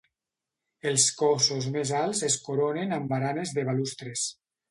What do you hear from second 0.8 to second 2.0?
Els cossos més